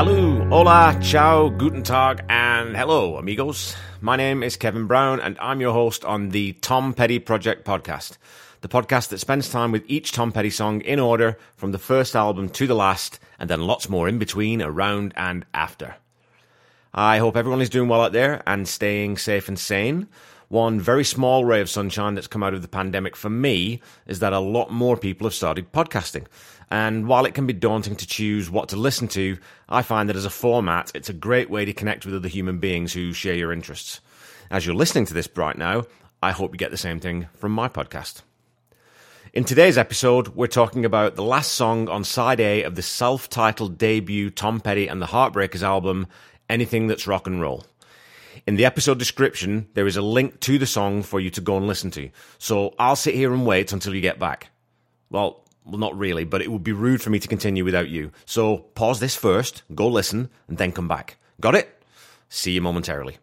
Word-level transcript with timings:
Salut, 0.00 0.48
hola, 0.48 0.98
ciao, 1.02 1.50
guten 1.50 1.82
tag, 1.82 2.24
and 2.30 2.74
hello, 2.74 3.18
amigos. 3.18 3.76
My 4.00 4.16
name 4.16 4.42
is 4.42 4.56
Kevin 4.56 4.86
Brown, 4.86 5.20
and 5.20 5.36
I'm 5.38 5.60
your 5.60 5.74
host 5.74 6.06
on 6.06 6.30
the 6.30 6.54
Tom 6.54 6.94
Petty 6.94 7.18
Project 7.18 7.66
podcast, 7.66 8.16
the 8.62 8.68
podcast 8.68 9.10
that 9.10 9.18
spends 9.18 9.50
time 9.50 9.72
with 9.72 9.84
each 9.88 10.12
Tom 10.12 10.32
Petty 10.32 10.48
song 10.48 10.80
in 10.80 10.98
order 11.00 11.36
from 11.54 11.72
the 11.72 11.78
first 11.78 12.16
album 12.16 12.48
to 12.48 12.66
the 12.66 12.74
last, 12.74 13.18
and 13.38 13.50
then 13.50 13.66
lots 13.66 13.90
more 13.90 14.08
in 14.08 14.18
between, 14.18 14.62
around, 14.62 15.12
and 15.18 15.44
after. 15.52 15.96
I 16.94 17.18
hope 17.18 17.36
everyone 17.36 17.60
is 17.60 17.68
doing 17.68 17.90
well 17.90 18.00
out 18.00 18.12
there 18.12 18.42
and 18.46 18.66
staying 18.66 19.18
safe 19.18 19.48
and 19.48 19.58
sane. 19.58 20.08
One 20.48 20.80
very 20.80 21.04
small 21.04 21.44
ray 21.44 21.60
of 21.60 21.68
sunshine 21.68 22.14
that's 22.14 22.26
come 22.26 22.42
out 22.42 22.54
of 22.54 22.62
the 22.62 22.68
pandemic 22.68 23.14
for 23.14 23.30
me 23.30 23.82
is 24.06 24.18
that 24.20 24.32
a 24.32 24.40
lot 24.40 24.72
more 24.72 24.96
people 24.96 25.26
have 25.26 25.34
started 25.34 25.70
podcasting. 25.72 26.26
And 26.70 27.08
while 27.08 27.24
it 27.26 27.34
can 27.34 27.46
be 27.46 27.52
daunting 27.52 27.96
to 27.96 28.06
choose 28.06 28.48
what 28.48 28.68
to 28.68 28.76
listen 28.76 29.08
to, 29.08 29.38
I 29.68 29.82
find 29.82 30.08
that 30.08 30.16
as 30.16 30.24
a 30.24 30.30
format, 30.30 30.92
it's 30.94 31.08
a 31.08 31.14
great 31.14 31.50
way 31.50 31.64
to 31.64 31.72
connect 31.72 32.06
with 32.06 32.14
other 32.14 32.28
human 32.28 32.58
beings 32.58 32.92
who 32.92 33.12
share 33.12 33.34
your 33.34 33.52
interests. 33.52 34.00
As 34.50 34.64
you're 34.64 34.74
listening 34.74 35.06
to 35.06 35.14
this 35.14 35.28
right 35.34 35.58
now, 35.58 35.84
I 36.22 36.30
hope 36.30 36.52
you 36.52 36.58
get 36.58 36.70
the 36.70 36.76
same 36.76 37.00
thing 37.00 37.28
from 37.34 37.52
my 37.52 37.68
podcast. 37.68 38.22
In 39.32 39.44
today's 39.44 39.78
episode, 39.78 40.28
we're 40.28 40.48
talking 40.48 40.84
about 40.84 41.14
the 41.14 41.22
last 41.22 41.52
song 41.52 41.88
on 41.88 42.04
side 42.04 42.40
A 42.40 42.64
of 42.64 42.74
the 42.74 42.82
self 42.82 43.28
titled 43.28 43.78
debut 43.78 44.30
Tom 44.30 44.60
Petty 44.60 44.88
and 44.88 45.00
the 45.00 45.06
Heartbreakers 45.06 45.62
album, 45.62 46.08
Anything 46.48 46.88
That's 46.88 47.06
Rock 47.06 47.26
and 47.26 47.40
Roll. 47.40 47.64
In 48.46 48.56
the 48.56 48.64
episode 48.64 48.98
description, 48.98 49.68
there 49.74 49.86
is 49.86 49.96
a 49.96 50.02
link 50.02 50.40
to 50.40 50.58
the 50.58 50.66
song 50.66 51.02
for 51.02 51.20
you 51.20 51.30
to 51.30 51.40
go 51.40 51.56
and 51.56 51.66
listen 51.66 51.90
to. 51.92 52.10
So 52.38 52.74
I'll 52.78 52.96
sit 52.96 53.14
here 53.14 53.32
and 53.32 53.46
wait 53.46 53.72
until 53.72 53.94
you 53.94 54.00
get 54.00 54.18
back. 54.18 54.50
Well, 55.10 55.44
well, 55.64 55.78
not 55.78 55.98
really, 55.98 56.24
but 56.24 56.42
it 56.42 56.50
would 56.50 56.64
be 56.64 56.72
rude 56.72 57.02
for 57.02 57.10
me 57.10 57.18
to 57.18 57.28
continue 57.28 57.64
without 57.64 57.88
you. 57.88 58.12
So 58.24 58.58
pause 58.74 59.00
this 59.00 59.16
first, 59.16 59.62
go 59.74 59.88
listen, 59.88 60.30
and 60.48 60.58
then 60.58 60.72
come 60.72 60.88
back. 60.88 61.16
Got 61.40 61.54
it? 61.54 61.82
See 62.28 62.52
you 62.52 62.60
momentarily. 62.60 63.18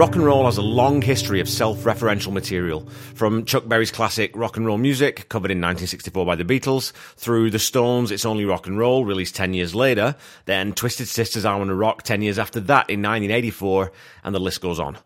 Rock 0.00 0.16
and 0.16 0.24
roll 0.24 0.46
has 0.46 0.56
a 0.56 0.62
long 0.62 1.02
history 1.02 1.40
of 1.40 1.48
self 1.48 1.80
referential 1.80 2.32
material, 2.32 2.88
from 3.14 3.44
Chuck 3.44 3.68
Berry's 3.68 3.90
classic 3.90 4.34
Rock 4.34 4.56
and 4.56 4.64
Roll 4.64 4.78
Music, 4.78 5.28
covered 5.28 5.50
in 5.50 5.58
1964 5.58 6.24
by 6.24 6.36
the 6.36 6.42
Beatles, 6.42 6.92
through 7.16 7.50
The 7.50 7.58
Stones' 7.58 8.10
It's 8.10 8.24
Only 8.24 8.46
Rock 8.46 8.66
and 8.66 8.78
Roll, 8.78 9.04
released 9.04 9.36
10 9.36 9.52
years 9.52 9.74
later, 9.74 10.16
then 10.46 10.72
Twisted 10.72 11.06
Sisters' 11.06 11.44
I 11.44 11.54
Wanna 11.54 11.74
Rock 11.74 12.02
10 12.02 12.22
years 12.22 12.38
after 12.38 12.60
that 12.60 12.88
in 12.88 13.02
1984, 13.02 13.92
and 14.24 14.34
the 14.34 14.40
list 14.40 14.62
goes 14.62 14.80
on. 14.80 14.96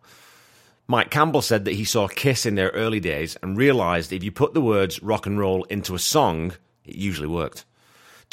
Mike 0.86 1.10
Campbell 1.10 1.42
said 1.42 1.64
that 1.64 1.74
he 1.74 1.84
saw 1.84 2.06
Kiss 2.06 2.46
in 2.46 2.54
their 2.54 2.70
early 2.70 3.00
days 3.00 3.36
and 3.42 3.56
realized 3.56 4.12
if 4.12 4.22
you 4.22 4.30
put 4.30 4.54
the 4.54 4.60
words 4.60 5.02
rock 5.02 5.26
and 5.26 5.40
roll 5.40 5.64
into 5.64 5.96
a 5.96 5.98
song, 5.98 6.52
it 6.84 6.94
usually 6.94 7.26
worked. 7.26 7.64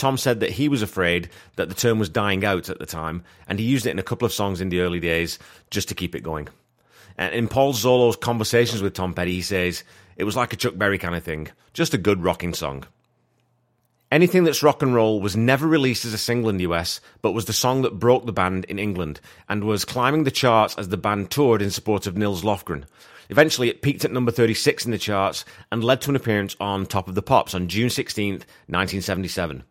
Tom 0.02 0.18
said 0.18 0.40
that 0.40 0.50
he 0.50 0.68
was 0.68 0.82
afraid 0.82 1.30
that 1.58 1.70
the 1.70 1.76
term 1.76 2.00
was 2.00 2.10
dying 2.10 2.44
out 2.44 2.70
at 2.70 2.80
the 2.80 2.88
time, 2.88 3.24
and 3.48 3.60
he 3.60 3.66
used 3.66 3.86
it 3.86 3.92
in 3.92 4.00
a 4.00 4.04
couple 4.04 4.26
of 4.26 4.34
songs 4.34 4.60
in 4.60 4.70
the 4.70 4.80
early 4.80 5.00
days 5.00 5.38
just 5.70 5.90
to 5.90 5.96
keep 5.96 6.16
it 6.16 6.24
going. 6.24 6.48
And 7.20 7.36
in 7.36 7.48
Paul 7.48 7.74
Zollo's 7.74 8.16
conversations 8.16 8.82
with 8.82 8.96
Tom 8.96 9.14
Petty, 9.14 9.34
he 9.34 9.44
says, 9.44 9.84
it 10.18 10.24
was 10.24 10.36
like 10.36 10.54
a 10.54 10.56
Chuck 10.56 10.76
Berry 10.76 10.98
kind 10.98 11.14
of 11.14 11.24
thing, 11.24 11.50
just 11.74 11.94
a 11.94 12.00
good 12.00 12.24
rocking 12.24 12.56
song. 12.56 12.84
Anything 14.12 14.44
That's 14.44 14.64
Rock 14.64 14.82
and 14.82 14.96
Roll 14.96 15.22
was 15.22 15.38
never 15.38 15.68
released 15.68 16.04
as 16.04 16.16
a 16.16 16.18
single 16.18 16.50
in 16.50 16.58
the 16.58 16.66
US, 16.72 17.00
but 17.22 17.34
was 17.34 17.46
the 17.46 17.54
song 17.54 17.84
that 17.84 18.00
broke 18.00 18.26
the 18.26 18.34
band 18.34 18.66
in 18.66 18.80
England 18.80 19.22
and 19.48 19.64
was 19.64 19.86
climbing 19.86 20.24
the 20.24 20.32
charts 20.32 20.74
as 20.80 20.90
the 20.90 20.98
band 20.98 21.30
toured 21.30 21.62
in 21.62 21.70
support 21.70 22.08
of 22.08 22.18
Nils 22.18 22.42
Lofgren. 22.42 22.86
Eventually, 23.30 23.70
it 23.70 23.84
peaked 23.84 24.04
at 24.04 24.12
number 24.12 24.32
36 24.32 24.84
in 24.86 24.92
the 24.92 24.98
charts 24.98 25.46
and 25.72 25.84
led 25.84 26.02
to 26.02 26.10
an 26.10 26.16
appearance 26.16 26.56
on 26.60 26.88
Top 26.88 27.08
of 27.08 27.14
the 27.14 27.22
Pops 27.22 27.54
on 27.54 27.68
June 27.68 27.92
16, 27.92 28.34
1977. 28.34 29.64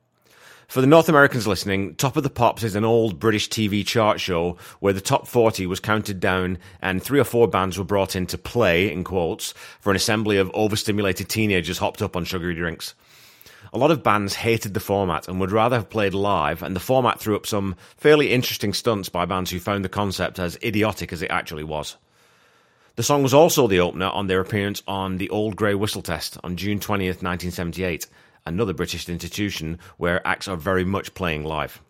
For 0.70 0.80
the 0.80 0.86
North 0.86 1.08
Americans 1.08 1.48
listening, 1.48 1.96
Top 1.96 2.16
of 2.16 2.22
the 2.22 2.30
Pops 2.30 2.62
is 2.62 2.76
an 2.76 2.84
old 2.84 3.18
British 3.18 3.48
TV 3.48 3.84
chart 3.84 4.20
show 4.20 4.56
where 4.78 4.92
the 4.92 5.00
top 5.00 5.26
40 5.26 5.66
was 5.66 5.80
counted 5.80 6.20
down 6.20 6.58
and 6.80 7.02
three 7.02 7.18
or 7.18 7.24
four 7.24 7.48
bands 7.48 7.76
were 7.76 7.82
brought 7.82 8.14
in 8.14 8.24
to 8.26 8.38
play, 8.38 8.88
in 8.88 9.02
quotes, 9.02 9.52
for 9.80 9.90
an 9.90 9.96
assembly 9.96 10.36
of 10.36 10.48
overstimulated 10.54 11.28
teenagers 11.28 11.78
hopped 11.78 12.00
up 12.00 12.14
on 12.14 12.24
sugary 12.24 12.54
drinks. 12.54 12.94
A 13.72 13.78
lot 13.78 13.90
of 13.90 14.04
bands 14.04 14.36
hated 14.36 14.72
the 14.74 14.78
format 14.78 15.26
and 15.26 15.40
would 15.40 15.50
rather 15.50 15.74
have 15.74 15.90
played 15.90 16.14
live, 16.14 16.62
and 16.62 16.76
the 16.76 16.78
format 16.78 17.18
threw 17.18 17.34
up 17.34 17.46
some 17.46 17.74
fairly 17.96 18.30
interesting 18.30 18.72
stunts 18.72 19.08
by 19.08 19.24
bands 19.24 19.50
who 19.50 19.58
found 19.58 19.84
the 19.84 19.88
concept 19.88 20.38
as 20.38 20.56
idiotic 20.62 21.12
as 21.12 21.20
it 21.20 21.32
actually 21.32 21.64
was. 21.64 21.96
The 22.94 23.02
song 23.02 23.24
was 23.24 23.34
also 23.34 23.66
the 23.66 23.80
opener 23.80 24.06
on 24.06 24.28
their 24.28 24.40
appearance 24.40 24.84
on 24.86 25.18
the 25.18 25.30
Old 25.30 25.56
Grey 25.56 25.74
Whistle 25.74 26.02
Test 26.02 26.38
on 26.44 26.56
June 26.56 26.78
20th, 26.78 27.24
1978, 27.24 28.06
another 28.46 28.72
British 28.72 29.08
institution 29.08 29.78
where 29.96 30.26
acts 30.26 30.48
are 30.48 30.56
very 30.56 30.84
much 30.84 31.14
playing 31.14 31.44
live. 31.44 31.80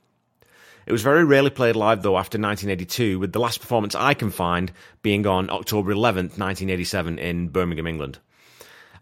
It 0.87 0.93
was 0.93 1.03
very 1.03 1.25
rarely 1.25 1.51
played 1.51 1.77
live 1.77 2.03
though 2.03 2.19
after 2.19 2.39
1982, 2.39 3.19
with 3.19 3.33
the 3.33 3.41
last 3.41 3.61
performance 3.61 3.95
I 3.95 4.15
can 4.15 4.31
find 4.31 4.73
being 5.03 5.27
on 5.27 5.51
October 5.51 5.93
11th, 5.93 6.39
1987 6.39 7.19
in 7.19 7.49
Birmingham, 7.49 7.87
England. 7.87 8.19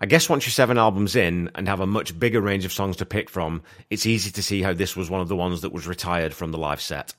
I 0.01 0.07
guess 0.07 0.29
once 0.29 0.47
you're 0.47 0.53
seven 0.53 0.79
albums 0.79 1.17
in 1.17 1.51
and 1.55 1.67
have 1.67 1.81
a 1.81 1.87
much 1.87 2.19
bigger 2.19 2.41
range 2.41 2.65
of 2.65 2.73
songs 2.73 2.97
to 2.97 3.07
pick 3.07 3.29
from, 3.29 3.63
it's 3.91 4.07
easy 4.07 4.31
to 4.31 4.43
see 4.43 4.63
how 4.63 4.73
this 4.73 4.95
was 4.95 5.11
one 5.11 5.21
of 5.21 5.29
the 5.29 5.35
ones 5.35 5.63
that 5.63 5.73
was 5.73 5.89
retired 5.89 6.35
from 6.35 6.53
the 6.53 6.59
live 6.59 6.81
set. 6.81 7.15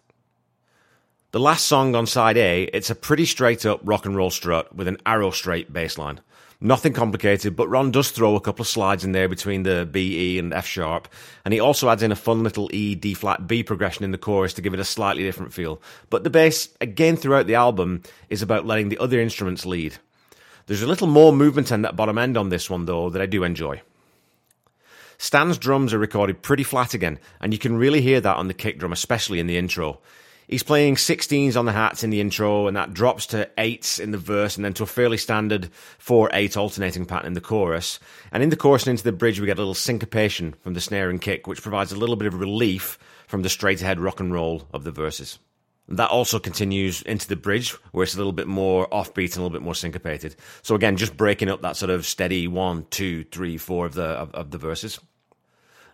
The 1.31 1.39
last 1.41 1.65
song 1.65 1.93
on 1.93 2.07
side 2.07 2.37
A, 2.37 2.63
it's 2.63 2.89
a 2.89 2.95
pretty 2.95 3.25
straight 3.25 3.65
up 3.65 3.81
rock 3.83 4.05
and 4.05 4.15
roll 4.15 4.29
strut 4.29 4.73
with 4.73 4.87
an 4.87 4.97
arrow 5.05 5.29
straight 5.29 5.73
bass 5.73 5.97
line. 5.97 6.21
Nothing 6.61 6.91
complicated, 6.91 7.55
but 7.55 7.69
Ron 7.69 7.89
does 7.89 8.11
throw 8.11 8.35
a 8.35 8.41
couple 8.41 8.63
of 8.63 8.67
slides 8.67 9.05
in 9.05 9.13
there 9.13 9.29
between 9.29 9.63
the 9.63 9.87
B, 9.89 10.35
E, 10.35 10.39
and 10.39 10.53
F 10.53 10.65
sharp, 10.65 11.07
and 11.45 11.53
he 11.53 11.59
also 11.61 11.89
adds 11.89 12.03
in 12.03 12.11
a 12.11 12.17
fun 12.17 12.43
little 12.43 12.69
E, 12.73 12.95
D 12.95 13.13
flat, 13.13 13.47
B 13.47 13.63
progression 13.63 14.03
in 14.03 14.11
the 14.11 14.17
chorus 14.17 14.53
to 14.55 14.61
give 14.61 14.73
it 14.73 14.79
a 14.81 14.85
slightly 14.85 15.23
different 15.23 15.53
feel. 15.53 15.81
But 16.09 16.25
the 16.25 16.29
bass, 16.29 16.67
again 16.81 17.15
throughout 17.15 17.47
the 17.47 17.55
album, 17.55 18.03
is 18.27 18.41
about 18.41 18.65
letting 18.65 18.89
the 18.89 18.97
other 18.97 19.21
instruments 19.21 19.65
lead. 19.65 19.97
There's 20.65 20.83
a 20.83 20.87
little 20.87 21.07
more 21.07 21.31
movement 21.31 21.71
in 21.71 21.83
that 21.83 21.95
bottom 21.95 22.17
end 22.17 22.35
on 22.35 22.49
this 22.49 22.69
one, 22.69 22.85
though, 22.85 23.09
that 23.09 23.21
I 23.21 23.25
do 23.25 23.45
enjoy. 23.45 23.81
Stan's 25.17 25.57
drums 25.57 25.93
are 25.93 25.99
recorded 25.99 26.41
pretty 26.41 26.63
flat 26.63 26.93
again, 26.93 27.19
and 27.39 27.53
you 27.53 27.59
can 27.59 27.77
really 27.77 28.01
hear 28.01 28.19
that 28.19 28.35
on 28.35 28.49
the 28.49 28.53
kick 28.53 28.79
drum, 28.79 28.91
especially 28.91 29.39
in 29.39 29.47
the 29.47 29.57
intro. 29.57 29.99
He's 30.49 30.63
playing 30.63 30.95
16s 30.95 31.55
on 31.55 31.65
the 31.65 31.71
hats 31.71 32.03
in 32.03 32.09
the 32.09 32.19
intro, 32.19 32.65
and 32.65 32.75
that 32.75 32.91
drops 32.91 33.27
to 33.27 33.47
8s 33.55 33.99
in 33.99 34.09
the 34.09 34.17
verse, 34.17 34.55
and 34.55 34.65
then 34.65 34.73
to 34.73 34.83
a 34.83 34.87
fairly 34.87 35.17
standard 35.17 35.69
4 35.99 36.31
8 36.33 36.57
alternating 36.57 37.05
pattern 37.05 37.27
in 37.27 37.33
the 37.33 37.39
chorus. 37.39 37.99
And 38.31 38.41
in 38.41 38.49
the 38.49 38.55
chorus 38.55 38.87
and 38.87 38.89
into 38.89 39.03
the 39.03 39.11
bridge, 39.11 39.39
we 39.39 39.45
get 39.45 39.59
a 39.59 39.61
little 39.61 39.75
syncopation 39.75 40.53
from 40.63 40.73
the 40.73 40.81
snare 40.81 41.11
and 41.11 41.21
kick, 41.21 41.45
which 41.45 41.61
provides 41.61 41.91
a 41.91 41.95
little 41.95 42.15
bit 42.15 42.27
of 42.27 42.33
relief 42.33 42.97
from 43.27 43.43
the 43.43 43.49
straight 43.49 43.83
ahead 43.83 43.99
rock 43.99 44.19
and 44.19 44.33
roll 44.33 44.67
of 44.73 44.83
the 44.83 44.91
verses. 44.91 45.37
That 45.87 46.09
also 46.09 46.39
continues 46.39 47.03
into 47.03 47.27
the 47.27 47.35
bridge, 47.35 47.73
where 47.91 48.03
it's 48.03 48.15
a 48.15 48.17
little 48.17 48.33
bit 48.33 48.47
more 48.47 48.87
offbeat 48.87 49.33
and 49.33 49.37
a 49.37 49.41
little 49.41 49.49
bit 49.51 49.61
more 49.61 49.75
syncopated. 49.75 50.35
So 50.63 50.73
again, 50.73 50.97
just 50.97 51.15
breaking 51.15 51.49
up 51.49 51.61
that 51.61 51.77
sort 51.77 51.91
of 51.91 52.07
steady 52.07 52.47
one, 52.47 52.87
two, 52.89 53.23
three, 53.25 53.59
four 53.59 53.85
of 53.85 53.93
the 53.93 54.03
of, 54.03 54.33
of 54.33 54.49
the 54.49 54.57
verses. 54.57 54.99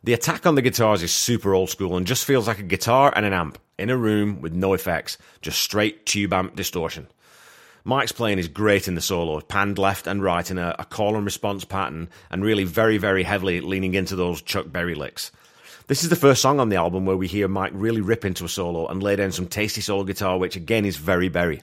The 0.05 0.13
attack 0.13 0.45
on 0.45 0.55
the 0.55 0.61
guitars 0.61 1.03
is 1.03 1.11
super 1.11 1.53
old 1.53 1.69
school 1.69 1.97
and 1.97 2.07
just 2.07 2.23
feels 2.23 2.47
like 2.47 2.59
a 2.59 2.63
guitar 2.63 3.11
and 3.13 3.25
an 3.25 3.33
amp 3.33 3.57
in 3.78 3.90
a 3.90 3.97
room 3.97 4.41
with 4.41 4.53
no 4.53 4.74
effects, 4.74 5.18
just 5.41 5.62
straight 5.62 6.06
tube 6.06 6.34
amp 6.34 6.56
distortion. 6.56 7.08
Mike's 7.84 8.12
playing 8.12 8.40
is 8.40 8.47
great 8.47 8.88
in 8.88 8.96
the 8.96 9.02
solo, 9.02 9.40
panned 9.41 9.78
left 9.78 10.08
and 10.08 10.24
right 10.24 10.50
in 10.50 10.58
a, 10.58 10.75
a 10.80 10.86
call 10.86 11.16
and 11.16 11.24
response 11.24 11.66
pattern, 11.66 12.09
and 12.31 12.44
really 12.44 12.63
very, 12.63 12.97
very 12.97 13.24
heavily 13.24 13.62
leaning 13.62 13.94
into 13.94 14.16
those 14.16 14.42
Chuck 14.42 14.66
Berry 14.72 14.95
licks. 14.95 15.31
This 15.88 16.01
is 16.01 16.10
the 16.10 16.16
first 16.16 16.42
song 16.42 16.60
on 16.60 16.69
the 16.69 16.77
album 16.77 17.06
where 17.06 17.16
we 17.16 17.27
hear 17.27 17.48
Mike 17.48 17.74
really 17.75 18.01
rip 18.01 18.25
into 18.25 18.44
a 18.44 18.50
solo 18.50 18.88
and 18.88 19.04
lay 19.04 19.16
down 19.16 19.31
some 19.31 19.45
tasty 19.45 19.81
solo 19.81 20.04
guitar, 20.04 20.39
which 20.39 20.56
again 20.56 20.83
is 20.83 20.98
very 20.98 21.30
Berry. 21.30 21.62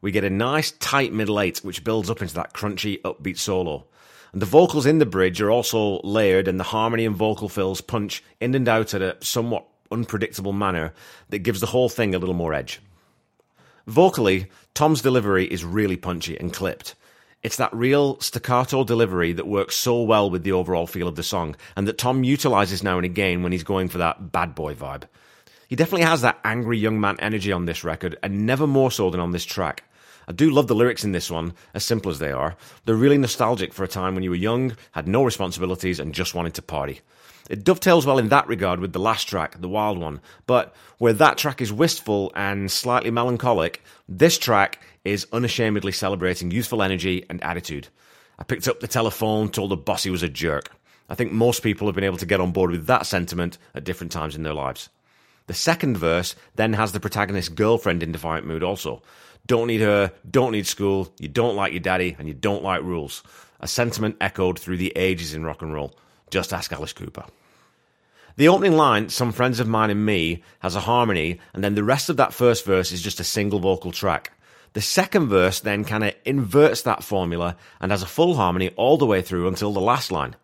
We 0.00 0.12
get 0.12 0.22
a 0.22 0.30
nice 0.30 0.70
tight 0.70 1.12
middle 1.12 1.40
eight, 1.40 1.58
which 1.58 1.82
builds 1.82 2.08
up 2.08 2.22
into 2.22 2.34
that 2.34 2.54
crunchy, 2.54 3.00
upbeat 3.02 3.36
solo. 3.36 3.84
And 4.32 4.40
the 4.40 4.46
vocals 4.46 4.86
in 4.86 4.98
the 4.98 5.06
bridge 5.06 5.40
are 5.40 5.50
also 5.50 6.00
layered, 6.02 6.46
and 6.46 6.60
the 6.60 6.64
harmony 6.64 7.04
and 7.04 7.16
vocal 7.16 7.48
fills 7.48 7.80
punch 7.80 8.22
in 8.40 8.54
and 8.54 8.68
out 8.68 8.94
at 8.94 9.02
a 9.02 9.16
somewhat 9.20 9.67
unpredictable 9.90 10.52
manner 10.52 10.92
that 11.28 11.40
gives 11.40 11.60
the 11.60 11.66
whole 11.66 11.88
thing 11.88 12.14
a 12.14 12.18
little 12.18 12.34
more 12.34 12.54
edge. 12.54 12.80
Vocally, 13.86 14.46
Tom's 14.74 15.02
delivery 15.02 15.46
is 15.46 15.64
really 15.64 15.96
punchy 15.96 16.38
and 16.38 16.52
clipped. 16.52 16.94
It's 17.42 17.56
that 17.56 17.72
real 17.72 18.20
staccato 18.20 18.84
delivery 18.84 19.32
that 19.32 19.46
works 19.46 19.76
so 19.76 20.02
well 20.02 20.28
with 20.28 20.42
the 20.42 20.52
overall 20.52 20.86
feel 20.86 21.08
of 21.08 21.14
the 21.14 21.22
song, 21.22 21.56
and 21.76 21.86
that 21.86 21.96
Tom 21.96 22.24
utilizes 22.24 22.82
now 22.82 22.96
and 22.96 23.04
again 23.04 23.42
when 23.42 23.52
he's 23.52 23.64
going 23.64 23.88
for 23.88 23.98
that 23.98 24.32
bad 24.32 24.54
boy 24.54 24.74
vibe. 24.74 25.04
He 25.68 25.76
definitely 25.76 26.06
has 26.06 26.22
that 26.22 26.40
angry 26.44 26.78
young 26.78 27.00
man 27.00 27.16
energy 27.20 27.52
on 27.52 27.66
this 27.66 27.84
record, 27.84 28.18
and 28.22 28.44
never 28.44 28.66
more 28.66 28.90
so 28.90 29.08
than 29.08 29.20
on 29.20 29.30
this 29.30 29.44
track. 29.44 29.84
I 30.26 30.32
do 30.32 30.50
love 30.50 30.66
the 30.66 30.74
lyrics 30.74 31.04
in 31.04 31.12
this 31.12 31.30
one, 31.30 31.54
as 31.72 31.84
simple 31.84 32.10
as 32.10 32.18
they 32.18 32.32
are. 32.32 32.56
They're 32.84 32.94
really 32.94 33.18
nostalgic 33.18 33.72
for 33.72 33.84
a 33.84 33.88
time 33.88 34.14
when 34.14 34.24
you 34.24 34.30
were 34.30 34.36
young, 34.36 34.76
had 34.92 35.08
no 35.08 35.24
responsibilities, 35.24 36.00
and 36.00 36.12
just 36.12 36.34
wanted 36.34 36.54
to 36.54 36.62
party. 36.62 37.00
It 37.48 37.64
dovetails 37.64 38.04
well 38.04 38.18
in 38.18 38.28
that 38.28 38.46
regard 38.46 38.78
with 38.78 38.92
the 38.92 38.98
last 38.98 39.24
track, 39.24 39.58
The 39.60 39.68
Wild 39.68 39.98
One, 39.98 40.20
but 40.46 40.74
where 40.98 41.14
that 41.14 41.38
track 41.38 41.62
is 41.62 41.72
wistful 41.72 42.30
and 42.34 42.70
slightly 42.70 43.10
melancholic, 43.10 43.82
this 44.06 44.36
track 44.38 44.82
is 45.04 45.26
unashamedly 45.32 45.92
celebrating 45.92 46.50
youthful 46.50 46.82
energy 46.82 47.24
and 47.30 47.42
attitude. 47.42 47.88
I 48.38 48.44
picked 48.44 48.68
up 48.68 48.80
the 48.80 48.86
telephone, 48.86 49.48
told 49.48 49.70
the 49.70 49.76
boss 49.76 50.04
he 50.04 50.10
was 50.10 50.22
a 50.22 50.28
jerk. 50.28 50.70
I 51.08 51.14
think 51.14 51.32
most 51.32 51.62
people 51.62 51.88
have 51.88 51.94
been 51.94 52.04
able 52.04 52.18
to 52.18 52.26
get 52.26 52.40
on 52.40 52.52
board 52.52 52.70
with 52.70 52.86
that 52.86 53.06
sentiment 53.06 53.56
at 53.74 53.84
different 53.84 54.12
times 54.12 54.36
in 54.36 54.42
their 54.42 54.52
lives. 54.52 54.90
The 55.46 55.54
second 55.54 55.96
verse 55.96 56.36
then 56.56 56.74
has 56.74 56.92
the 56.92 57.00
protagonist's 57.00 57.48
girlfriend 57.48 58.02
in 58.02 58.12
defiant 58.12 58.46
mood 58.46 58.62
also. 58.62 59.02
Don't 59.46 59.68
need 59.68 59.80
her, 59.80 60.12
don't 60.30 60.52
need 60.52 60.66
school, 60.66 61.10
you 61.18 61.28
don't 61.28 61.56
like 61.56 61.72
your 61.72 61.80
daddy, 61.80 62.14
and 62.18 62.28
you 62.28 62.34
don't 62.34 62.62
like 62.62 62.82
rules. 62.82 63.22
A 63.60 63.66
sentiment 63.66 64.18
echoed 64.20 64.58
through 64.58 64.76
the 64.76 64.92
ages 64.94 65.32
in 65.32 65.44
rock 65.44 65.62
and 65.62 65.72
roll. 65.72 65.98
Just 66.30 66.52
ask 66.52 66.72
Alice 66.72 66.92
Cooper. 66.92 67.24
The 68.36 68.48
opening 68.48 68.76
line, 68.76 69.08
Some 69.08 69.32
Friends 69.32 69.58
of 69.58 69.66
Mine 69.66 69.90
and 69.90 70.06
Me, 70.06 70.44
has 70.60 70.76
a 70.76 70.80
harmony, 70.80 71.40
and 71.52 71.64
then 71.64 71.74
the 71.74 71.82
rest 71.82 72.08
of 72.08 72.18
that 72.18 72.32
first 72.32 72.64
verse 72.64 72.92
is 72.92 73.02
just 73.02 73.18
a 73.18 73.24
single 73.24 73.58
vocal 73.58 73.90
track. 73.90 74.32
The 74.74 74.80
second 74.80 75.28
verse 75.28 75.58
then 75.60 75.84
kind 75.84 76.04
of 76.04 76.14
inverts 76.24 76.82
that 76.82 77.02
formula 77.02 77.56
and 77.80 77.90
has 77.90 78.02
a 78.02 78.06
full 78.06 78.36
harmony 78.36 78.70
all 78.76 78.96
the 78.96 79.06
way 79.06 79.22
through 79.22 79.48
until 79.48 79.72
the 79.72 79.80
last 79.80 80.12
line. 80.12 80.36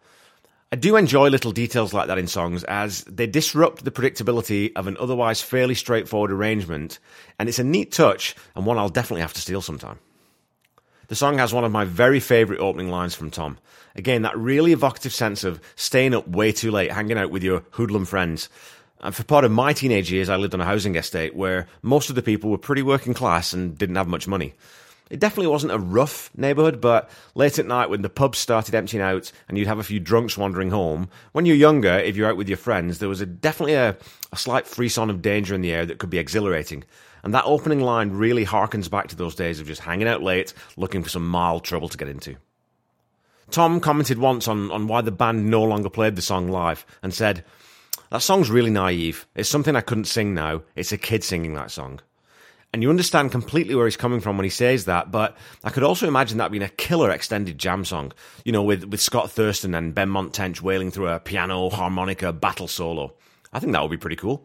I 0.73 0.77
do 0.77 0.97
enjoy 0.97 1.29
little 1.29 1.53
details 1.53 1.95
like 1.95 2.09
that 2.09 2.19
in 2.19 2.27
songs 2.27 2.65
as 2.65 3.05
they 3.05 3.29
disrupt 3.29 3.85
the 3.85 3.93
predictability 3.93 4.73
of 4.75 4.89
an 4.89 4.97
otherwise 4.99 5.41
fairly 5.41 5.77
straightforward 5.77 6.33
arrangement, 6.33 6.99
and 7.39 7.49
it's 7.49 7.61
a 7.61 7.65
neat 7.65 7.93
touch 7.93 8.35
and 8.57 8.67
one 8.67 8.77
I'll 8.77 8.89
definitely 8.89 9.21
have 9.23 9.35
to 9.35 9.41
steal 9.41 9.63
sometime. 9.63 10.01
The 11.09 11.15
song 11.15 11.37
has 11.37 11.53
one 11.53 11.65
of 11.65 11.73
my 11.73 11.85
very 11.85 12.19
favourite 12.19 12.61
opening 12.61 12.89
lines 12.91 13.15
from 13.15 13.31
Tom. 13.31 13.59
Again, 13.95 14.23
that 14.23 14.39
really 14.39 14.73
evocative 14.73 15.13
sense 15.13 15.45
of 15.45 15.61
staying 15.77 16.15
up 16.15 16.27
way 16.27 16.51
too 16.51 16.71
late, 16.71 16.91
hanging 16.91 17.19
out 17.19 17.31
with 17.31 17.43
your 17.43 17.63
hoodlum 17.73 18.07
friends. 18.07 18.49
And 19.01 19.15
for 19.15 19.23
part 19.23 19.45
of 19.45 19.53
my 19.53 19.75
teenage 19.75 20.11
years, 20.11 20.31
I 20.31 20.37
lived 20.37 20.55
on 20.55 20.63
a 20.63 20.65
housing 20.65 20.97
estate 20.97 21.37
where 21.37 21.67
most 21.83 22.09
of 22.09 22.17
the 22.17 22.23
people 22.23 22.51
were 22.51 22.59
pretty 22.59 22.81
working 22.81 23.13
class 23.13 23.53
and 23.53 23.77
didn't 23.77 23.97
have 23.97 24.09
much 24.09 24.27
money. 24.27 24.55
It 25.11 25.21
definitely 25.21 25.49
wasn't 25.49 25.75
a 25.75 25.79
rough 25.79 26.31
neighbourhood, 26.35 26.81
but 26.81 27.11
late 27.35 27.59
at 27.59 27.67
night 27.67 27.91
when 27.91 28.01
the 28.01 28.09
pubs 28.09 28.39
started 28.39 28.75
emptying 28.75 29.03
out 29.03 29.31
and 29.47 29.59
you'd 29.59 29.67
have 29.69 29.79
a 29.79 29.85
few 29.85 30.01
drunks 30.01 30.39
wandering 30.39 30.71
home, 30.71 31.11
when 31.33 31.45
you're 31.45 31.55
younger, 31.55 31.99
if 31.99 32.17
you're 32.17 32.31
out 32.31 32.39
with 32.39 32.49
your 32.49 32.57
friends, 32.57 32.99
there 32.99 33.11
was 33.11 33.21
a, 33.21 33.27
definitely 33.27 33.75
a, 33.75 33.95
a 34.33 34.37
slight 34.37 34.67
frisson 34.67 35.11
of 35.11 35.21
danger 35.21 35.55
in 35.55 35.61
the 35.61 35.73
air 35.73 35.85
that 35.85 35.99
could 35.99 36.09
be 36.09 36.19
exhilarating. 36.19 36.85
And 37.25 37.33
that 37.33 37.47
opening 37.47 37.81
line 37.81 38.11
really 38.11 38.45
harkens 38.45 38.91
back 38.91 39.09
to 39.09 39.17
those 39.17 39.35
days 39.35 39.59
of 39.59 39.67
just 39.67 39.81
hanging 39.81 40.07
out 40.07 40.23
late, 40.23 40.53
looking 40.77 41.03
for 41.03 41.09
some 41.09 41.27
mild 41.27 41.65
trouble 41.65 41.89
to 41.89 41.97
get 41.97 42.09
into. 42.09 42.37
Tom 43.51 43.81
commented 43.81 44.19
once 44.19 44.47
on, 44.47 44.71
on 44.71 44.87
why 44.87 45.01
the 45.01 45.11
band 45.11 45.51
no 45.51 45.63
longer 45.63 45.89
played 45.89 46.17
the 46.17 46.23
song 46.23 46.49
live 46.49 46.85
and 47.03 47.15
said, 47.15 47.43
That 48.11 48.23
song's 48.23 48.51
really 48.51 48.71
naive. 48.71 49.27
It's 49.35 49.49
something 49.49 49.75
I 49.75 49.81
couldn't 49.81 50.05
sing 50.05 50.35
now. 50.35 50.63
It's 50.77 50.93
a 50.93 50.99
kid 50.99 51.25
singing 51.25 51.55
that 51.55 51.71
song. 51.71 52.01
And 52.75 52.83
you 52.83 52.91
understand 52.91 53.31
completely 53.31 53.75
where 53.75 53.87
he's 53.87 53.97
coming 53.97 54.21
from 54.21 54.37
when 54.37 54.45
he 54.45 54.51
says 54.51 54.85
that, 54.85 55.11
but 55.11 55.37
I 55.63 55.71
could 55.71 55.85
also 55.85 56.09
imagine 56.09 56.39
that 56.39 56.51
being 56.51 56.63
a 56.63 56.69
killer 56.69 57.11
extended 57.11 57.57
jam 57.57 57.85
song, 57.85 58.13
you 58.45 58.53
know, 58.53 58.65
with, 58.65 58.85
with 58.85 59.01
Scott 59.01 59.31
Thurston 59.31 59.75
and 59.75 59.95
Benmont 59.95 60.33
Tench 60.33 60.61
wailing 60.61 60.91
through 60.91 61.09
a 61.09 61.21
piano, 61.21 61.71
harmonica, 61.71 62.33
battle 62.33 62.69
solo. 62.69 63.15
I 63.53 63.61
think 63.61 63.73
that 63.73 63.81
would 63.81 63.93
be 63.93 63.97
pretty 63.97 64.17
cool. 64.17 64.45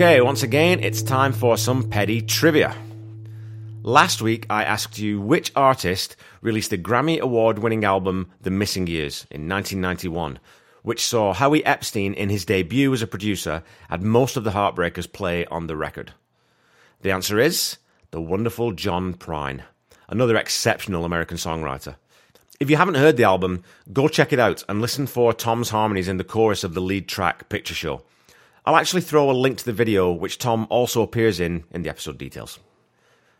Okay, 0.00 0.22
once 0.22 0.42
again, 0.42 0.80
it's 0.82 1.02
time 1.02 1.32
for 1.32 1.58
some 1.58 1.90
petty 1.90 2.22
trivia. 2.22 2.74
Last 3.82 4.22
week, 4.22 4.46
I 4.48 4.64
asked 4.64 4.98
you 4.98 5.20
which 5.20 5.52
artist 5.54 6.16
released 6.40 6.70
the 6.70 6.78
Grammy 6.78 7.20
Award 7.20 7.58
winning 7.58 7.84
album 7.84 8.30
The 8.40 8.50
Missing 8.50 8.86
Years 8.86 9.26
in 9.30 9.48
1991, 9.48 10.38
which 10.82 11.04
saw 11.04 11.34
Howie 11.34 11.64
Epstein 11.66 12.14
in 12.14 12.30
his 12.30 12.44
debut 12.44 12.92
as 12.94 13.02
a 13.02 13.06
producer 13.06 13.62
had 13.88 14.02
most 14.02 14.38
of 14.38 14.44
the 14.44 14.52
Heartbreakers 14.52 15.12
play 15.12 15.44
on 15.46 15.66
the 15.66 15.76
record. 15.76 16.12
The 17.02 17.10
answer 17.10 17.38
is 17.38 17.76
the 18.10 18.20
wonderful 18.20 18.72
John 18.72 19.12
Prine, 19.12 19.62
another 20.08 20.36
exceptional 20.36 21.04
American 21.04 21.36
songwriter. 21.36 21.96
If 22.60 22.68
you 22.68 22.76
haven't 22.76 22.96
heard 22.96 23.16
the 23.16 23.24
album, 23.24 23.64
go 23.90 24.06
check 24.06 24.34
it 24.34 24.38
out 24.38 24.64
and 24.68 24.82
listen 24.82 25.06
for 25.06 25.32
Tom's 25.32 25.70
harmonies 25.70 26.08
in 26.08 26.18
the 26.18 26.24
chorus 26.24 26.62
of 26.62 26.74
the 26.74 26.82
lead 26.82 27.08
track 27.08 27.48
Picture 27.48 27.72
Show. 27.72 28.02
I'll 28.66 28.76
actually 28.76 29.00
throw 29.00 29.30
a 29.30 29.32
link 29.32 29.56
to 29.56 29.64
the 29.64 29.72
video, 29.72 30.12
which 30.12 30.36
Tom 30.36 30.66
also 30.68 31.00
appears 31.00 31.40
in, 31.40 31.64
in 31.70 31.84
the 31.84 31.88
episode 31.88 32.18
details. 32.18 32.58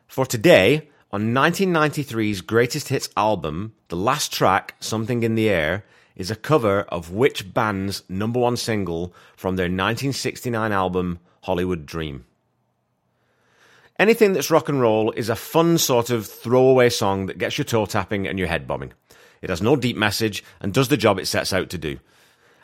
For 0.09 0.25
today, 0.25 0.89
on 1.13 1.35
1993's 1.35 2.41
greatest 2.41 2.89
hits 2.89 3.11
album, 3.15 3.75
the 3.89 3.97
last 3.97 4.33
track, 4.33 4.75
Something 4.81 5.23
in 5.23 5.35
the 5.35 5.51
Air, 5.51 5.85
is 6.17 6.31
a 6.31 6.35
cover 6.35 6.85
of 6.85 7.11
which 7.11 7.53
band's 7.53 8.03
number 8.09 8.41
one 8.41 8.57
single 8.57 9.13
from 9.37 9.57
their 9.57 9.65
1969 9.65 10.73
album, 10.73 11.19
Hollywood 11.43 11.85
Dream. 11.85 12.25
Anything 13.99 14.33
that's 14.33 14.51
rock 14.51 14.71
and 14.71 14.81
roll 14.81 15.11
is 15.11 15.29
a 15.29 15.37
fun 15.37 15.77
sort 15.77 16.09
of 16.09 16.27
throwaway 16.27 16.89
song 16.89 17.27
that 17.27 17.37
gets 17.37 17.59
your 17.59 17.67
toe 17.67 17.85
tapping 17.85 18.27
and 18.27 18.39
your 18.39 18.49
head 18.49 18.67
bobbing. 18.67 18.95
It 19.43 19.51
has 19.51 19.63
no 19.63 19.77
deep 19.77 19.97
message 19.97 20.45
and 20.61 20.73
does 20.73 20.89
the 20.89 20.97
job 20.97 21.19
it 21.19 21.27
sets 21.27 21.53
out 21.53 21.71
to 21.71 21.79
do. 21.79 21.99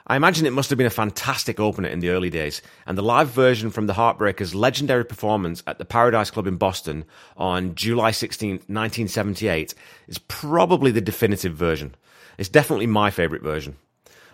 I 0.09 0.15
imagine 0.15 0.47
it 0.47 0.53
must 0.53 0.71
have 0.71 0.77
been 0.77 0.87
a 0.87 0.91
fantastic 0.91 1.59
opener 1.59 1.89
in 1.89 1.99
the 1.99 2.11
early 2.11 2.31
days, 2.31 2.63
and 2.87 2.97
the 2.97 3.03
live 3.03 3.31
version 3.31 3.71
from 3.71 3.89
the 3.89 3.95
Heartbreakers' 3.95 4.55
legendary 4.55 5.05
performance 5.05 5.65
at 5.67 5.79
the 5.79 5.85
Paradise 5.85 6.31
Club 6.31 6.47
in 6.47 6.59
Boston 6.59 7.05
on 7.37 7.75
July 7.75 8.13
16, 8.13 8.51
1978, 8.51 9.75
is 10.07 10.19
probably 10.19 10.93
the 10.93 11.01
definitive 11.01 11.55
version. 11.55 11.97
It's 12.39 12.49
definitely 12.49 12.87
my 12.87 13.11
favourite 13.11 13.43
version. 13.43 13.77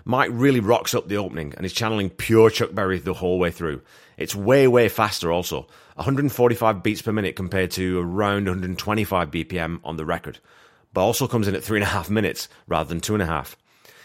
Mike 0.04 0.30
really 0.32 0.60
rocks 0.60 0.94
up 0.94 1.08
the 1.08 1.16
opening 1.16 1.54
and 1.56 1.64
is 1.64 1.72
channeling 1.72 2.10
pure 2.10 2.50
Chuck 2.50 2.74
Berry 2.74 2.98
the 2.98 3.14
whole 3.14 3.38
way 3.38 3.50
through. 3.50 3.80
It's 4.18 4.34
way, 4.34 4.66
way 4.68 4.88
faster 4.88 5.32
also. 5.32 5.68
145 5.94 6.82
beats 6.82 7.00
per 7.00 7.12
minute 7.12 7.36
compared 7.36 7.70
to 7.72 8.00
around 8.00 8.46
125 8.46 9.30
BPM 9.30 9.80
on 9.84 9.96
the 9.96 10.04
record, 10.04 10.38
but 10.92 11.02
also 11.02 11.26
comes 11.26 11.48
in 11.48 11.54
at 11.54 11.62
three 11.64 11.78
and 11.78 11.84
a 11.84 11.88
half 11.88 12.10
minutes 12.10 12.48
rather 12.66 12.88
than 12.88 13.00
two 13.00 13.14
and 13.14 13.22
a 13.22 13.26
half. 13.26 13.56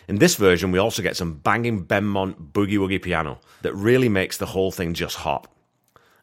In 0.08 0.20
this 0.20 0.36
version, 0.36 0.72
we 0.72 0.80
also 0.80 1.02
get 1.02 1.18
some 1.18 1.34
banging 1.34 1.86
Benmont 1.86 2.52
boogie 2.54 2.78
woogie 2.78 3.02
piano 3.02 3.40
that 3.62 3.74
really 3.74 4.08
makes 4.08 4.38
the 4.38 4.46
whole 4.46 4.72
thing 4.72 4.94
just 4.94 5.18
hop. 5.18 5.54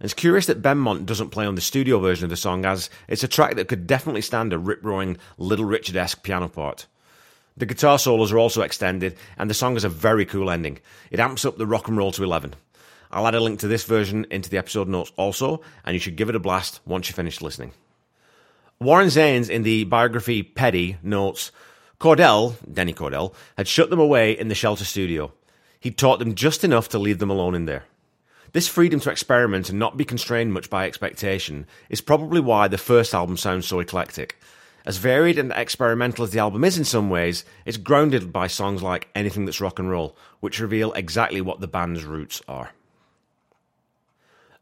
And 0.01 0.07
it's 0.07 0.15
curious 0.15 0.47
that 0.47 0.63
Benmont 0.63 1.07
doesn't 1.07 1.31
play 1.31 1.45
on 1.45 1.55
the 1.55 1.61
studio 1.61 1.99
version 1.99 2.25
of 2.25 2.31
the 2.31 2.37
song, 2.37 2.65
as 2.65 2.89
it's 3.09 3.23
a 3.23 3.29
track 3.29 3.57
that 3.57 3.69
could 3.69 3.87
definitely 3.87 4.23
stand 4.23 4.53
a 4.53 4.59
rip 4.59 4.83
roaring 4.83 5.19
Little 5.37 5.67
Richard 5.67 5.97
esque 5.97 6.23
piano 6.23 6.49
part. 6.49 6.87
The 7.57 7.67
guitar 7.67 7.99
solos 7.99 8.33
are 8.33 8.39
also 8.39 8.63
extended, 8.63 9.17
and 9.39 9.49
the 9.49 9.55
song 9.55 9.75
has 9.75 9.85
a 9.85 9.89
very 9.89 10.25
cool 10.25 10.51
ending. 10.51 10.79
It 11.11 11.21
amps 11.21 11.45
up 11.45 11.57
the 11.57 11.67
rock 11.67 11.87
and 11.87 11.97
roll 11.97 12.11
to 12.13 12.25
11. 12.25 12.55
I'll 13.13 13.29
add 13.29 13.37
a 13.37 13.41
link 13.41 13.61
to 13.61 13.69
this 13.69 13.85
version 13.85 14.27
into 14.31 14.51
the 14.51 14.59
episode 14.59 14.89
notes 14.89 15.13
also, 15.17 15.61
and 15.85 15.95
you 15.95 16.01
should 16.01 16.17
give 16.17 16.29
it 16.29 16.35
a 16.35 16.41
blast 16.41 16.81
once 16.85 17.09
you 17.09 17.15
finish 17.15 17.41
listening. 17.41 17.73
Warren 18.81 19.09
Zanes 19.09 19.49
in 19.49 19.63
the 19.63 19.85
biography 19.85 20.43
Petty 20.43 20.97
notes 21.03 21.53
Cordell, 22.01 22.57
Denny 22.71 22.93
Cordell, 22.93 23.35
had 23.57 23.69
shut 23.69 23.89
them 23.89 24.01
away 24.01 24.33
in 24.33 24.49
the 24.49 24.55
shelter 24.55 24.85
studio. 24.85 25.33
He'd 25.81 25.97
taught 25.97 26.19
them 26.19 26.35
just 26.35 26.65
enough 26.65 26.89
to 26.91 26.99
leave 26.99 27.19
them 27.19 27.31
alone 27.31 27.55
in 27.55 27.67
there. 27.67 27.85
This 28.53 28.69
freedom 28.69 29.01
to 29.01 29.11
experiment 29.11 29.69
and 29.71 29.79
not 29.79 29.97
be 29.97 30.05
constrained 30.05 30.53
much 30.53 30.71
by 30.71 30.87
expectation 30.87 31.67
is 31.89 32.01
probably 32.01 32.41
why 32.41 32.69
the 32.69 32.79
first 32.79 33.15
album 33.15 33.37
sounds 33.37 33.67
so 33.67 33.81
eclectic. 33.81 34.39
As 34.87 34.99
varied 34.99 35.39
and 35.39 35.51
experimental 35.53 36.25
as 36.25 36.31
the 36.31 36.39
album 36.41 36.63
is 36.63 36.77
in 36.77 36.85
some 36.85 37.09
ways, 37.09 37.45
it's 37.65 37.79
grounded 37.79 38.33
by 38.33 38.47
songs 38.47 38.83
like 38.83 39.09
Anything 39.15 39.45
That's 39.45 39.61
Rock 39.61 39.79
and 39.79 39.91
Roll, 39.91 40.17
which 40.41 40.61
reveal 40.61 40.93
exactly 40.93 41.41
what 41.41 41.61
the 41.61 41.67
band's 41.67 42.05
roots 42.05 42.43
are. 42.47 42.71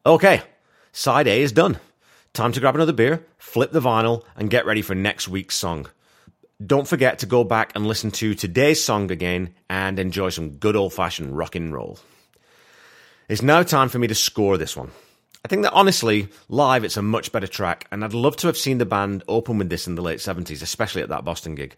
Okay, 0.06 0.42
side 0.92 1.26
A 1.26 1.42
is 1.42 1.52
done. 1.52 1.78
Time 2.34 2.52
to 2.52 2.60
grab 2.60 2.74
another 2.74 2.94
beer, 2.94 3.26
flip 3.36 3.72
the 3.72 3.80
vinyl, 3.80 4.24
and 4.36 4.48
get 4.48 4.64
ready 4.64 4.80
for 4.80 4.94
next 4.94 5.28
week's 5.28 5.54
song. 5.54 5.86
Don't 6.64 6.88
forget 6.88 7.18
to 7.18 7.26
go 7.26 7.44
back 7.44 7.72
and 7.74 7.86
listen 7.86 8.10
to 8.12 8.34
today's 8.34 8.82
song 8.82 9.10
again 9.10 9.52
and 9.68 9.98
enjoy 9.98 10.30
some 10.30 10.52
good 10.52 10.74
old 10.74 10.94
fashioned 10.94 11.36
rock 11.36 11.56
and 11.56 11.74
roll. 11.74 11.98
It's 13.28 13.42
now 13.42 13.62
time 13.62 13.90
for 13.90 13.98
me 13.98 14.06
to 14.06 14.14
score 14.14 14.56
this 14.56 14.74
one. 14.74 14.92
I 15.44 15.48
think 15.48 15.60
that 15.64 15.74
honestly, 15.74 16.28
live 16.48 16.84
it's 16.84 16.96
a 16.96 17.02
much 17.02 17.32
better 17.32 17.46
track, 17.46 17.86
and 17.92 18.02
I'd 18.02 18.14
love 18.14 18.36
to 18.36 18.46
have 18.46 18.56
seen 18.56 18.78
the 18.78 18.86
band 18.86 19.24
open 19.28 19.58
with 19.58 19.68
this 19.68 19.86
in 19.86 19.94
the 19.94 20.02
late 20.02 20.20
70s, 20.20 20.62
especially 20.62 21.02
at 21.02 21.10
that 21.10 21.26
Boston 21.26 21.54
gig. 21.54 21.76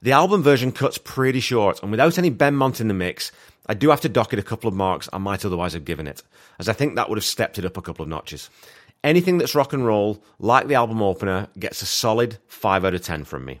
The 0.00 0.12
album 0.12 0.42
version 0.42 0.72
cuts 0.72 0.96
pretty 0.96 1.40
short, 1.40 1.82
and 1.82 1.90
without 1.90 2.16
any 2.16 2.30
Benmont 2.30 2.80
in 2.80 2.88
the 2.88 2.94
mix, 2.94 3.32
I 3.66 3.74
do 3.74 3.90
have 3.90 4.00
to 4.00 4.08
dock 4.08 4.32
it 4.32 4.38
a 4.38 4.42
couple 4.42 4.68
of 4.68 4.74
marks 4.74 5.10
I 5.12 5.18
might 5.18 5.44
otherwise 5.44 5.74
have 5.74 5.84
given 5.84 6.06
it, 6.06 6.22
as 6.58 6.70
I 6.70 6.72
think 6.72 6.94
that 6.94 7.10
would 7.10 7.18
have 7.18 7.24
stepped 7.24 7.58
it 7.58 7.66
up 7.66 7.76
a 7.76 7.82
couple 7.82 8.02
of 8.02 8.08
notches. 8.08 8.48
Anything 9.02 9.38
that's 9.38 9.54
rock 9.54 9.72
and 9.72 9.86
roll, 9.86 10.22
like 10.38 10.66
the 10.66 10.74
album 10.74 11.02
opener, 11.02 11.48
gets 11.58 11.82
a 11.82 11.86
solid 11.86 12.38
5 12.48 12.84
out 12.84 12.94
of 12.94 13.02
10 13.02 13.24
from 13.24 13.44
me 13.44 13.60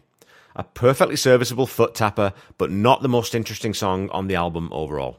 a 0.56 0.64
perfectly 0.64 1.16
serviceable 1.16 1.66
foot 1.66 1.94
tapper, 1.94 2.32
but 2.58 2.70
not 2.70 3.02
the 3.02 3.08
most 3.08 3.34
interesting 3.34 3.74
song 3.74 4.10
on 4.10 4.26
the 4.26 4.34
album 4.34 4.68
overall. 4.72 5.18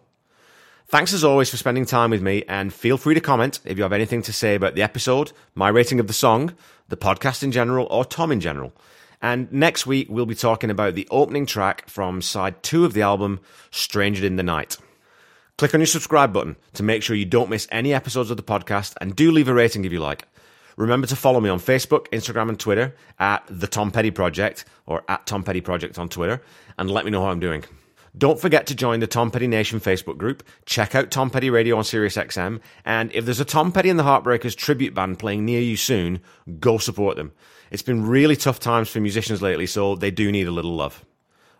Thanks 0.88 1.13
as 1.13 1.24
always 1.24 1.50
for 1.50 1.58
spending 1.58 1.86
time 1.86 2.12
with 2.12 2.22
me, 2.22 2.44
and 2.48 2.74
feel 2.74 2.98
free 2.98 3.16
to 3.16 3.22
comment 3.22 3.60
if 3.63 3.78
you 3.78 3.84
have 3.84 3.94
anything 3.94 4.22
to 4.24 4.34
say 4.34 4.56
about 4.56 4.75
the 4.75 4.82
episode, 4.82 5.32
my 5.56 5.70
rating 5.70 6.00
of 6.00 6.08
the 6.08 6.13
song, 6.13 6.54
the 6.90 6.98
podcast 6.98 7.44
in 7.44 7.51
general, 7.51 7.88
or 7.90 8.04
Tom 8.04 8.32
in 8.32 8.42
general. 8.42 8.74
And 9.22 9.51
next 9.54 9.88
week, 9.88 10.08
we'll 10.10 10.25
be 10.25 10.36
talking 10.36 10.70
about 10.70 10.96
the 10.96 11.08
opening 11.12 11.46
track 11.46 11.88
from 11.88 12.22
side 12.22 12.62
two 12.62 12.86
of 12.86 12.94
the 12.94 13.04
album, 13.04 13.40
Stranger 13.70 14.25
in 14.25 14.36
the 14.36 14.44
Night. 14.44 14.78
Click 15.62 15.75
on 15.75 15.80
your 15.80 15.86
subscribe 15.86 16.34
button 16.34 16.56
to 16.74 16.82
make 16.82 17.03
sure 17.03 17.15
you 17.15 17.24
don't 17.24 17.51
miss 17.51 17.68
any 17.70 17.94
episodes 17.94 18.32
of 18.32 18.38
the 18.38 18.41
podcast, 18.41 18.96
and 19.00 19.15
do 19.15 19.30
leave 19.30 19.48
a 19.48 19.53
rating 19.53 19.86
if 19.86 19.91
you 19.91 20.00
like. 20.00 20.27
Remember 20.75 21.06
to 21.06 21.15
follow 21.15 21.39
me 21.39 21.51
on 21.51 21.60
Facebook, 21.60 22.08
Instagram, 22.08 22.50
and 22.50 22.60
Twitter 22.60 22.96
at 23.20 23.44
The 23.48 23.68
Tom 23.68 23.91
Petty 23.91 24.10
Project 24.10 24.65
or 24.88 25.03
at 25.08 25.27
Tom 25.27 25.44
Petty 25.44 25.62
Project 25.62 26.00
on 26.00 26.10
Twitter, 26.10 26.41
and 26.80 26.89
let 26.89 27.06
me 27.06 27.12
know 27.12 27.22
how 27.22 27.30
I'm 27.30 27.39
doing. 27.39 27.63
Don't 28.18 28.39
forget 28.39 28.65
to 28.65 28.75
join 28.75 29.01
the 29.01 29.06
Tom 29.06 29.30
Petty 29.30 29.46
Nation 29.46 29.80
Facebook 29.80 30.18
group. 30.18 30.41
Check 30.65 30.96
out 30.96 31.12
Tom 31.12 31.30
Petty 31.30 31.51
Radio 31.51 31.77
on 31.77 31.84
SiriusXM. 31.84 32.60
And 32.84 33.12
if 33.13 33.25
there's 33.25 33.39
a 33.39 33.46
Tom 33.46 33.72
Petty 33.72 33.91
and 33.91 34.00
the 34.00 34.03
Heartbreakers 34.03 34.56
tribute 34.56 34.96
band 34.96 35.20
playing 35.20 35.46
near 35.46 35.62
you 35.62 35.77
soon, 35.77 36.22
go 36.60 36.80
support 36.80 37.18
them. 37.18 37.34
It's 37.70 37.84
been 37.84 38.08
really 38.08 38.36
tough 38.36 38.60
times 38.60 38.89
for 38.89 39.00
musicians 39.00 39.44
lately, 39.44 39.68
so 39.68 39.96
they 39.96 40.10
do 40.10 40.32
need 40.32 40.48
a 40.48 40.51
little 40.51 40.75
love. 40.75 41.06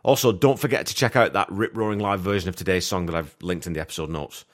Also, 0.04 0.32
don't 0.32 0.60
forget 0.60 0.88
to 0.88 0.96
check 0.96 1.16
out 1.16 1.34
that 1.34 1.52
rip 1.52 1.76
roaring 1.76 2.00
live 2.00 2.22
version 2.22 2.50
of 2.50 2.56
today's 2.56 2.88
song 2.88 3.06
that 3.06 3.16
I've 3.16 3.36
linked 3.42 3.68
in 3.68 3.74
the 3.74 3.80
episode 3.80 4.10
notes. 4.10 4.46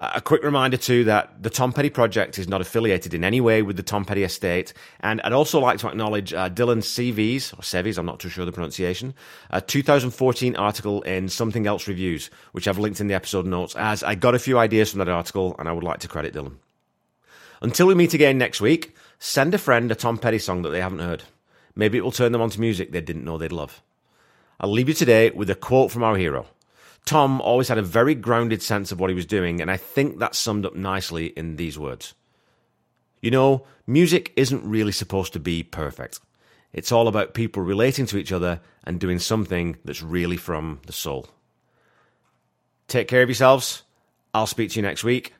A 0.00 0.20
quick 0.20 0.42
reminder 0.42 0.76
too 0.76 1.04
that 1.04 1.42
the 1.42 1.48
Tom 1.48 1.72
Petty 1.72 1.88
project 1.88 2.38
is 2.38 2.48
not 2.48 2.60
affiliated 2.60 3.14
in 3.14 3.22
any 3.22 3.40
way 3.40 3.62
with 3.62 3.76
the 3.76 3.82
Tom 3.82 4.04
Petty 4.04 4.24
estate, 4.24 4.72
and 5.00 5.20
I'd 5.22 5.32
also 5.32 5.60
like 5.60 5.78
to 5.78 5.88
acknowledge 5.88 6.34
uh, 6.34 6.50
Dylan 6.50 6.78
CV's 6.78 7.52
or 7.52 7.62
Sevi's, 7.62 7.96
I'm 7.96 8.04
not 8.04 8.18
too 8.18 8.28
sure 8.28 8.42
of 8.42 8.46
the 8.46 8.52
pronunciation, 8.52 9.14
a 9.50 9.60
2014 9.60 10.56
article 10.56 11.00
in 11.02 11.28
Something 11.28 11.66
Else 11.66 11.86
Reviews, 11.86 12.28
which 12.52 12.66
I've 12.66 12.78
linked 12.78 13.00
in 13.00 13.06
the 13.06 13.14
episode 13.14 13.46
notes, 13.46 13.76
as 13.76 14.02
I 14.02 14.16
got 14.16 14.34
a 14.34 14.40
few 14.40 14.58
ideas 14.58 14.90
from 14.90 14.98
that 14.98 15.08
article, 15.08 15.54
and 15.58 15.68
I 15.68 15.72
would 15.72 15.84
like 15.84 16.00
to 16.00 16.08
credit 16.08 16.34
Dylan. 16.34 16.56
Until 17.62 17.86
we 17.86 17.94
meet 17.94 18.14
again 18.14 18.36
next 18.36 18.60
week, 18.60 18.96
send 19.20 19.54
a 19.54 19.58
friend 19.58 19.90
a 19.92 19.94
Tom 19.94 20.18
Petty 20.18 20.40
song 20.40 20.62
that 20.62 20.70
they 20.70 20.80
haven't 20.80 20.98
heard. 20.98 21.22
Maybe 21.76 21.98
it 21.98 22.02
will 22.02 22.12
turn 22.12 22.32
them 22.32 22.42
on 22.42 22.50
to 22.50 22.60
music 22.60 22.90
they 22.90 23.00
didn't 23.00 23.24
know 23.24 23.38
they'd 23.38 23.52
love. 23.52 23.80
I'll 24.60 24.70
leave 24.70 24.88
you 24.88 24.94
today 24.94 25.30
with 25.30 25.50
a 25.50 25.54
quote 25.54 25.90
from 25.90 26.02
our 26.02 26.16
hero. 26.16 26.46
Tom 27.04 27.40
always 27.40 27.68
had 27.68 27.78
a 27.78 27.82
very 27.82 28.14
grounded 28.14 28.62
sense 28.62 28.90
of 28.90 28.98
what 28.98 29.10
he 29.10 29.14
was 29.14 29.26
doing, 29.26 29.60
and 29.60 29.70
I 29.70 29.76
think 29.76 30.18
that 30.18 30.34
summed 30.34 30.64
up 30.64 30.74
nicely 30.74 31.26
in 31.26 31.56
these 31.56 31.78
words. 31.78 32.14
You 33.20 33.30
know, 33.30 33.66
music 33.86 34.32
isn't 34.36 34.64
really 34.68 34.92
supposed 34.92 35.32
to 35.34 35.40
be 35.40 35.62
perfect. 35.62 36.20
It's 36.72 36.92
all 36.92 37.06
about 37.08 37.34
people 37.34 37.62
relating 37.62 38.06
to 38.06 38.16
each 38.18 38.32
other 38.32 38.60
and 38.84 38.98
doing 38.98 39.18
something 39.18 39.76
that's 39.84 40.02
really 40.02 40.36
from 40.36 40.80
the 40.86 40.92
soul. 40.92 41.28
Take 42.88 43.08
care 43.08 43.22
of 43.22 43.28
yourselves. 43.28 43.82
I'll 44.34 44.46
speak 44.46 44.70
to 44.70 44.76
you 44.76 44.82
next 44.82 45.04
week. 45.04 45.34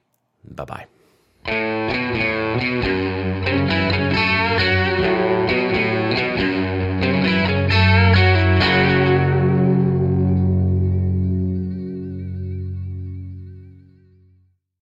Bye 0.45 0.65
bye. 0.65 0.87